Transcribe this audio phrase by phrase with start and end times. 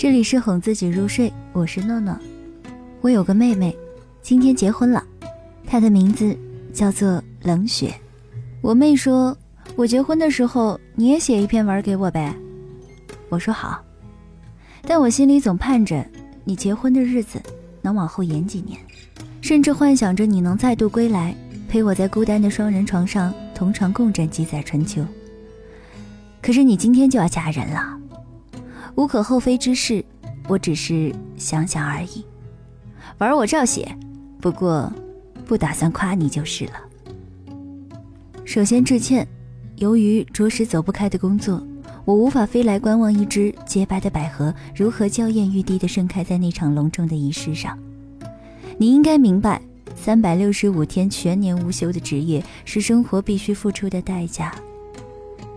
[0.00, 2.18] 这里是哄自己入睡，我是诺诺。
[3.02, 3.76] 我有个妹妹，
[4.22, 5.04] 今天结婚了，
[5.66, 6.34] 她的名字
[6.72, 7.92] 叫做冷雪。
[8.62, 9.36] 我妹说，
[9.76, 12.34] 我结婚的时候你也写一篇文给我呗。
[13.28, 13.84] 我说好，
[14.86, 16.02] 但我心里总盼着
[16.44, 17.38] 你结婚的日子
[17.82, 18.80] 能往后延几年，
[19.42, 21.36] 甚至幻想着你能再度归来，
[21.68, 25.04] 陪我在孤单的双人床上同床共枕几载春秋。
[26.40, 27.99] 可是你今天就要嫁人了，
[28.96, 30.04] 无可厚非之事，
[30.48, 32.24] 我只是想想而已。
[33.18, 33.96] 玩我照写，
[34.40, 34.92] 不过
[35.46, 36.72] 不打算夸你就是了。
[38.44, 39.26] 首先致歉，
[39.76, 41.62] 由于着实走不开的工作，
[42.04, 47.78] 我无法飞来观望一只洁白的百合如何娇艳欲滴地盛开在那场隆重的仪式上。
[48.76, 49.60] 你应该明白，
[49.94, 54.54] 三百六十五天全年无休的职业是生活必须付出的代价。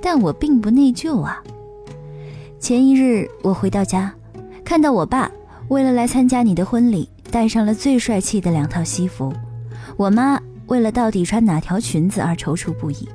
[0.00, 1.42] 但我并不内疚啊。
[2.58, 4.12] 前一日我回到家，
[4.64, 5.30] 看到我爸
[5.68, 9.30] 为了来参加你的婚礼，带上了最帅气的两套西服；
[9.96, 13.08] 我妈为了到底穿哪条裙子而踌躇不已，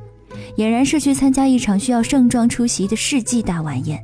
[0.58, 4.02] 俨然是去参加一场需要盛装出席的世纪大晚宴。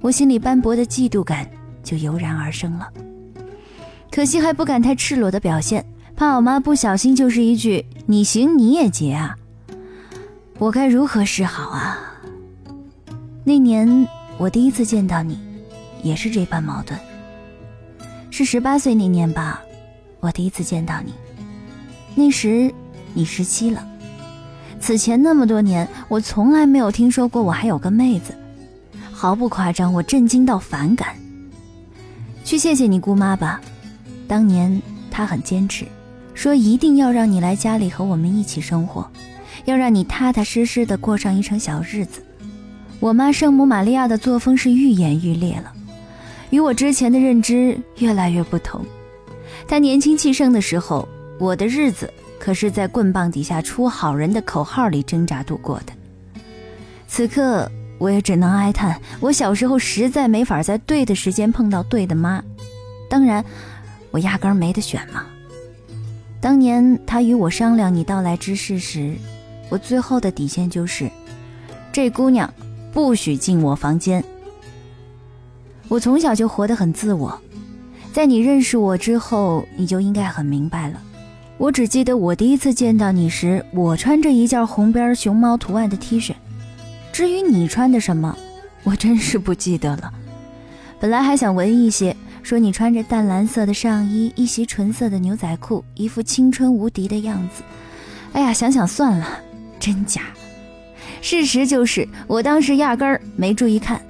[0.00, 1.48] 我心里斑驳的嫉妒感
[1.82, 2.88] 就油然而生了。
[4.10, 9.34] 可惜还不敢太赤裸的表现，怕我妈不小心就是一句“你行你也结啊”。
[10.58, 11.98] 我该如何是好啊？
[13.44, 14.06] 那年
[14.38, 15.38] 我第一次见到你，
[16.02, 16.98] 也是这般矛盾。
[18.30, 19.62] 是十八岁那年吧，
[20.20, 21.12] 我第一次见到你，
[22.14, 22.72] 那时
[23.14, 23.86] 你十七了。
[24.80, 28.34] 此前那么多年，我从来没有听说过我还有个妹子，
[29.12, 31.14] 毫不夸张，我震惊到反感。
[32.44, 33.60] 去谢谢你姑妈吧，
[34.26, 35.86] 当年她很坚持，
[36.34, 39.08] 说一定要让你来家里和我们一起生活。
[39.66, 42.24] 要让你踏踏实实的过上一程小日子。
[43.02, 45.72] 我妈圣母玛利亚的作风是愈演愈烈了，
[46.50, 48.80] 与我之前的认知越来越不同。
[49.66, 52.08] 她年轻气盛的时候，我的日子
[52.38, 55.92] 可是在棍棒底下出好人的口号里挣扎度过的。
[57.08, 57.68] 此刻，
[57.98, 62.40] 我也只能哀叹，我小时候实在没法在对的时间碰到对的妈。
[63.10, 63.44] 当然，
[64.12, 65.26] 我压根没得选嘛。
[66.40, 69.12] 当年她与我商量你到来之事时。
[69.68, 71.10] 我最后的底线就是，
[71.92, 72.52] 这姑娘
[72.92, 74.22] 不许进我房间。
[75.88, 77.38] 我从小就活得很自我，
[78.12, 81.00] 在你认识我之后，你就应该很明白了。
[81.58, 86.34] 我只记得我第一次见到你时，我穿着一件红边熊猫图案的 T 恤，
[87.12, 88.36] 至于你穿的什么，
[88.82, 90.12] 我真是不记得了。
[90.98, 97.62] 本来还想文艺些，说你穿着淡蓝色的上衣，一袭纯色的牛仔裤，一副青春无敌的样子。
[98.32, 99.26] 哎呀，想想算了。
[99.78, 100.22] 真假？
[101.22, 104.02] 事实就是，我当时压根儿没注意看，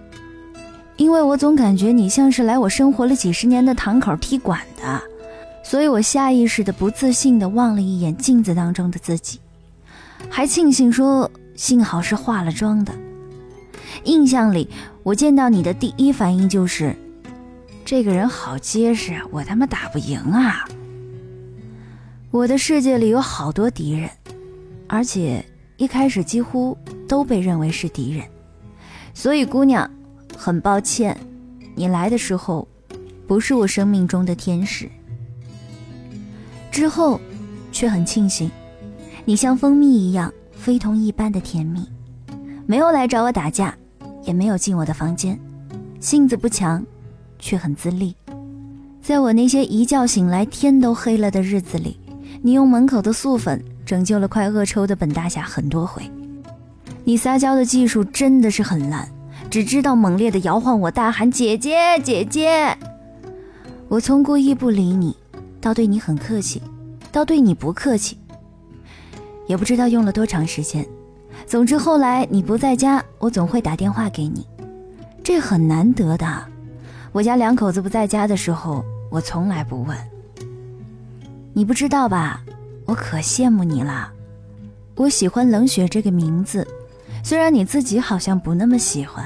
[0.97, 5.01] 因为我总感觉你像是来我生活了几十年的堂口踢馆的，
[5.63, 9.39] 所以我下意识的不自信的望了一眼镜子当中的自己，
[10.31, 12.93] 还庆幸说幸好是化了妆的。
[14.05, 14.69] 印象里，
[15.03, 16.97] 我见到你的第一反应就是，
[17.85, 20.65] 这个人好结实啊，我他妈打不赢啊！
[22.31, 24.09] 我的世界里有好多敌人，
[24.89, 25.45] 而且。
[25.83, 26.79] 一开始几乎
[27.09, 28.25] 都被认为是敌人，
[29.15, 29.91] 所以姑娘，
[30.39, 31.19] 很抱歉，
[31.75, 32.69] 你来的时候
[33.27, 34.89] 不是我生命中的天使。
[36.71, 37.21] 之后，
[37.73, 38.49] 却很庆幸，
[39.25, 41.85] 你像蜂蜜一样非同一般的甜蜜，
[42.65, 43.77] 没有来找我打架，
[44.23, 45.37] 也没有进我的房间，
[45.99, 46.87] 性子不强，
[47.41, 48.15] 却很自立。
[49.03, 51.99] 在我那些一觉醒来天都黑了的日子里，
[52.41, 53.61] 你用门口的素粉。
[53.93, 56.11] 拯救了快恶抽的本大侠很多回，
[57.05, 59.07] 你撒娇的技术真的是很烂，
[59.51, 62.75] 只知道猛烈的摇晃我，大喊姐姐姐姐。
[63.89, 65.15] 我从故意不理你，
[65.61, 66.63] 到对你很客气，
[67.13, 68.17] 到对你不客气，
[69.47, 70.87] 也不知道用了多长时间。
[71.47, 74.47] 总之后来你不在家，我总会打电话给你，
[75.23, 76.27] 这很难得的。
[77.13, 79.95] 我家两口子不在家的时候，我从来不问。
[81.53, 82.43] 你不知道吧？
[82.85, 84.11] 我可羡慕你了，
[84.97, 86.67] 我喜欢冷血这个名字，
[87.23, 89.25] 虽然你自己好像不那么喜欢。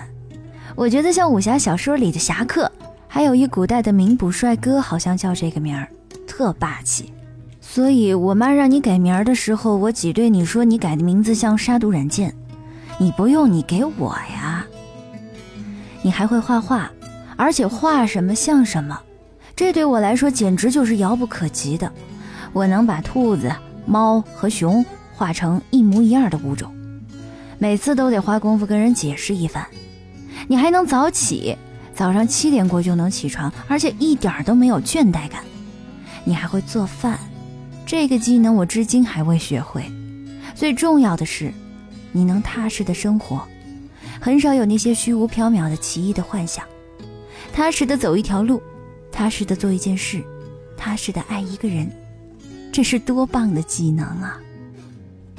[0.74, 2.70] 我觉得像武侠小说里的侠客，
[3.08, 5.88] 还有一古代的名捕帅哥，好像叫这个名儿，
[6.26, 7.12] 特霸气。
[7.60, 12.34] 所以我妈让你改名儿的时候，我挤兑你说你改的名字像杀毒软件，
[12.98, 14.66] 你不用，你给我呀。
[16.02, 16.90] 你还会画画，
[17.36, 19.00] 而且画什么像什么，
[19.56, 21.90] 这对我来说简直就是遥不可及的。
[22.56, 23.54] 我能把兔子、
[23.84, 24.82] 猫和熊
[25.14, 26.74] 画成一模一样的物种，
[27.58, 29.62] 每次都得花功夫跟人解释一番。
[30.48, 31.54] 你还能早起，
[31.94, 35.44] 早上七点过就能起床，而且一点都没有倦怠感。
[36.24, 37.18] 你还会做饭，
[37.84, 39.84] 这个技能我至今还未学会。
[40.54, 41.52] 最重要的是，
[42.10, 43.46] 你能踏实的生活，
[44.18, 46.64] 很少有那些虚无缥缈的奇异的幻想，
[47.52, 48.62] 踏实的走一条路，
[49.12, 50.24] 踏实的做一件事，
[50.74, 51.86] 踏实的爱一个人，
[52.76, 54.38] 这是多棒的技能啊！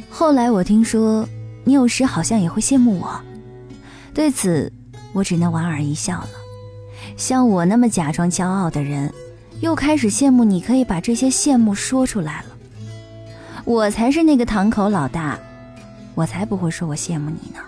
[0.10, 1.24] 后来我听说，
[1.66, 3.22] 你有时好像也会羡慕我，
[4.12, 4.74] 对此
[5.13, 6.30] 我只能莞尔一笑了。
[7.16, 9.13] 像我那么假装骄傲的人。
[9.62, 12.57] 又开始羡慕你可以把这些羡慕说出来了，
[13.66, 15.38] 我才是那个堂口老大，
[16.16, 17.60] 我才不会说我羡慕你呢。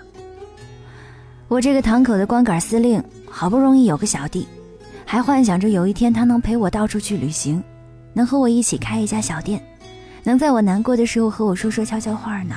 [1.48, 4.48] 我这个堂口的光杆司令，好不容易有个小弟，
[5.06, 7.64] 还幻想着有一天他能陪我到处去旅行，
[8.14, 9.62] 能和我一起开一家小店，
[10.24, 12.56] 能在我难过的时候和我说说悄悄话呢。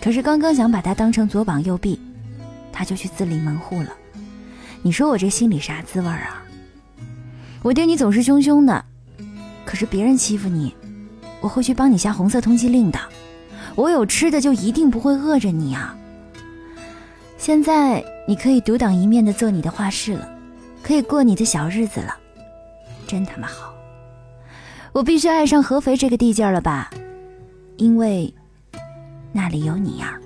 [0.00, 2.00] 可是刚刚想把他当成左膀右臂，
[2.72, 3.92] 他就去自立门户了。
[4.82, 6.42] 你说我这心里啥滋味啊？
[7.62, 8.84] 我对你总是凶凶的，
[9.64, 10.74] 可是别人欺负你，
[11.40, 12.98] 我会去帮你下红色通缉令的。
[13.74, 15.96] 我有吃的就一定不会饿着你啊。
[17.36, 20.28] 现在你可以独当一面的做你的画室了，
[20.82, 22.16] 可以过你的小日子了，
[23.06, 23.75] 真他妈好！
[24.96, 26.88] 我必须爱上合肥这个地界了吧？
[27.76, 28.32] 因为
[29.30, 30.18] 那里有你呀。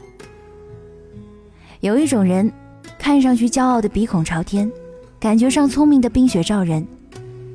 [1.81, 2.49] 有一种人，
[2.97, 4.71] 看上去骄傲的鼻孔朝天，
[5.19, 6.87] 感觉上聪明的冰雪照人。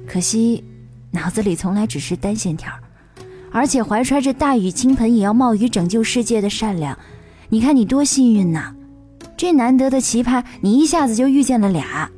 [0.05, 0.61] 可惜，
[1.09, 2.69] 脑子里从来只是单线条，
[3.49, 6.99] 而且怀揣着大雨倾盆也要冒雨拯救世界的善良。
[7.47, 8.75] 你看你多幸运呐！
[9.37, 12.11] 这难得的奇葩，你一下子就遇见了俩。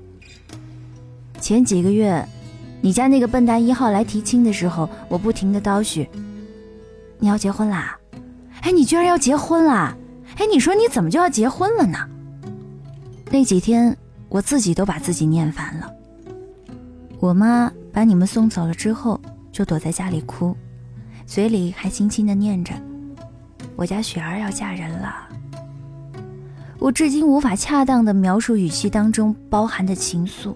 [1.40, 2.28] 前几个月，
[2.88, 6.08] 你家那个笨蛋一号来提亲的时候，我不停的叨絮
[7.20, 8.00] ：“你要结婚啦？
[8.62, 9.94] 哎，你居然要结婚啦？
[10.38, 12.00] 哎，你说你怎么就要结婚了呢？”
[13.30, 13.94] 那几天，
[14.30, 15.92] 我自己都把自己念烦了。
[17.20, 19.20] 我妈把你们送走了之后，
[19.52, 20.56] 就躲在家里哭，
[21.26, 22.74] 嘴里还轻轻的念着
[23.76, 25.28] ：“我家雪儿要嫁人了。”
[26.80, 30.56] 我至今无法恰当的描述语气当中包含的情愫。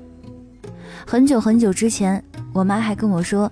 [1.05, 2.23] 很久很久之前，
[2.53, 3.51] 我妈还跟我说：“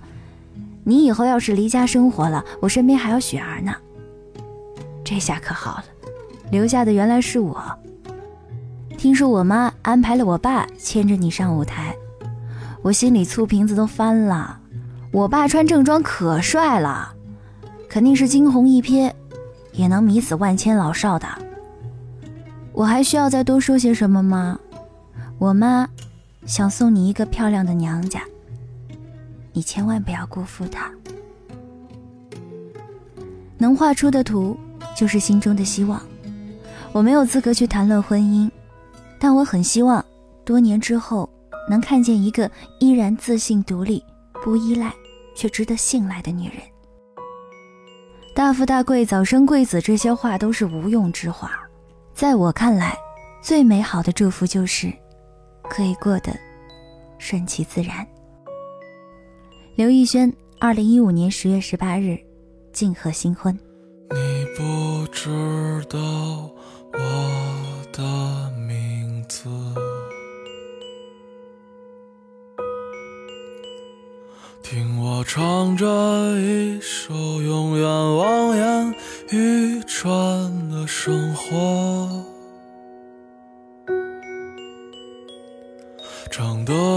[0.84, 3.74] 你以后要是离家生活了，我身边还有雪儿呢。”
[5.04, 5.84] 这下可好了，
[6.50, 7.62] 留下的原来是我。
[8.96, 11.94] 听说我妈安排了我爸牵着你上舞台。
[12.82, 14.58] 我心里醋瓶子都翻了，
[15.12, 17.12] 我爸穿正装可帅了，
[17.88, 19.12] 肯定是惊鸿一瞥，
[19.72, 21.26] 也能迷死万千老少的。
[22.72, 24.58] 我还需要再多说些什么吗？
[25.38, 25.88] 我妈
[26.50, 28.24] 想送你一个漂亮的娘家，
[29.52, 30.90] 你千万不要辜负她。
[33.56, 34.58] 能画出的图
[34.96, 36.02] 就是心中的希望。
[36.90, 38.50] 我没有资格去谈论婚姻，
[39.16, 40.04] 但我很希望
[40.44, 41.30] 多年之后。
[41.68, 42.50] 能看见一个
[42.80, 44.04] 依然自信、独立、
[44.42, 44.92] 不依赖
[45.36, 46.56] 却值得信赖的女人。
[48.34, 51.52] 大富大贵、早生贵子，这些话都是无用之话。
[52.12, 52.98] 在我看来，
[53.40, 54.92] 最美好的祝福就是
[55.70, 56.36] 可以过得
[57.16, 58.04] 顺其自然。
[59.76, 62.18] 刘奕轩，二零一五年十月十八日，
[62.72, 63.56] 静和新婚。
[64.10, 65.30] 你不知
[65.88, 65.98] 道
[66.92, 66.98] 我
[67.92, 69.48] 的名字。
[74.62, 75.86] 听我唱着
[76.38, 77.39] 一首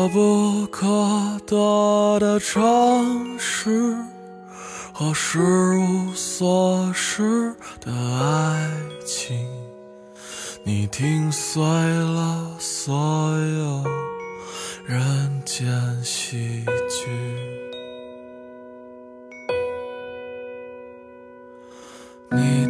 [0.03, 3.95] 可不可得的城市
[4.91, 5.39] 和失
[5.77, 8.69] 无所失的爱
[9.05, 9.48] 情，
[10.65, 12.93] 你听碎了所
[13.38, 13.81] 有
[14.86, 15.72] 人间
[16.03, 17.10] 喜剧。
[22.29, 22.69] 你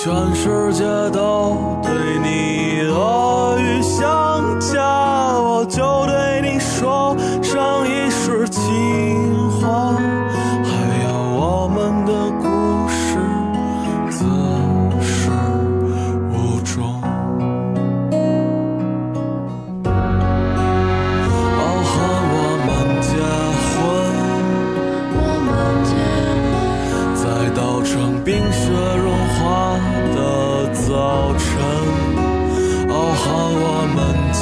[0.00, 4.80] 全世界都对你恶语相加，
[5.40, 7.16] 我就对你说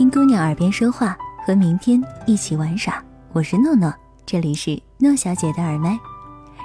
[0.00, 1.14] 听姑娘耳边说话，
[1.44, 3.04] 和明天一起玩耍。
[3.34, 3.92] 我是诺诺，
[4.24, 5.94] 这里是诺小姐的耳麦。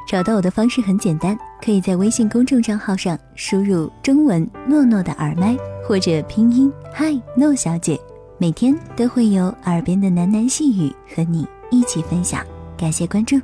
[0.07, 5.53] 找到我的方式很简单，可以在微信公众账号上输入中文“诺诺的耳麦”
[5.85, 7.99] 或者拼音“嗨诺小姐”，
[8.39, 12.41] 每天都会有耳边的喃喃细语和你一起分享。
[12.77, 13.37] 感谢关注。